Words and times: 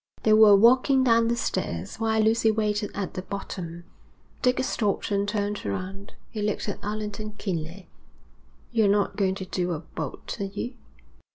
They 0.23 0.33
were 0.33 0.55
walking 0.55 1.03
down 1.03 1.27
the 1.27 1.35
stairs, 1.35 1.97
while 1.97 2.19
Lucy 2.23 2.49
waited 2.49 2.89
at 2.95 3.13
the 3.13 3.21
bottom. 3.21 3.83
Dick 4.41 4.63
stopped 4.63 5.11
and 5.11 5.27
turned 5.29 5.63
round. 5.63 6.15
He 6.31 6.41
looked 6.41 6.67
at 6.67 6.83
Allerton 6.83 7.33
keenly. 7.37 7.87
'You're 8.71 8.87
not 8.87 9.15
going 9.15 9.35
to 9.35 9.45
do 9.45 9.73
a 9.73 9.79
bolt, 9.79 10.41
are 10.41 10.45
you?' 10.45 10.73